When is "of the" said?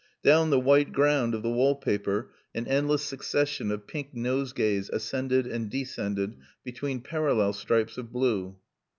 1.35-1.51